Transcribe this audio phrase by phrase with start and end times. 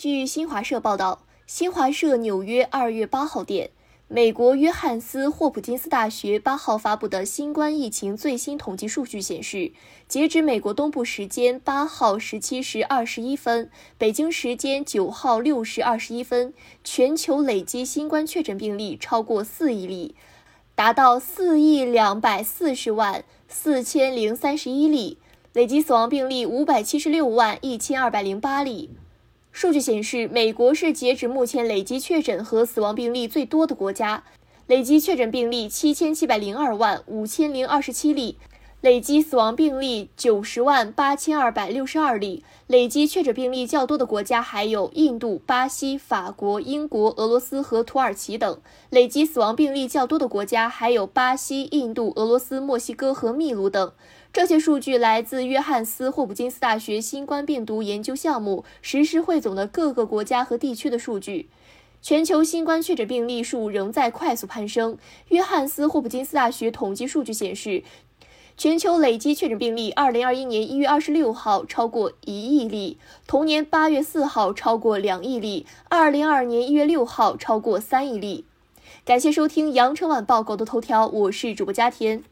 [0.00, 3.68] 据新华社报道，新华社纽约二月八号电，
[4.08, 9.72] 美国约翰斯霍普金斯大学八号发布的新冠疫情最新统计数据显示，
[10.08, 20.14] 截止美国东部时间八号十七时二十一分，北京时间九号六时二十一分，全球累计新冠确诊病例超过四亿例，
[20.74, 25.18] 达到四亿两百四十万四千零三十一例，
[25.52, 28.88] 累计死亡病例五百七十六万一千二百零八例。
[29.52, 34.22] 数据显示，美国是截止目前累计确诊和死亡病例最多的国家，
[34.68, 38.38] 累计确诊病例七千七百零二万五千零二十七例，
[38.80, 42.42] 累计死亡病例九十万八千二百六十二例。
[42.66, 48.54] 累计确诊病例较多的国家还有印度、巴西、法国、英国、俄罗斯和土耳其等；
[48.88, 53.92] 累计死亡病例较多的国家还有巴西、印度、俄罗斯、墨西哥和秘鲁等。
[54.32, 61.50] 这些数据来自约翰斯霍普金斯大学新冠病毒研究项目实时汇总的各个国家和地区的数据。
[62.02, 64.96] 全球新冠确诊病例数仍在快速攀升。
[65.28, 67.82] 约翰斯霍普金斯大学统计数据显示，
[68.56, 78.44] 全球累计确诊病例，二零二一年一月二十六号超过一亿例，同年八月四号超过两亿例，二零二二年一月六号超过三亿例。
[79.04, 82.22] 感谢收听羊城晚报狗的头条，我是主播佳田。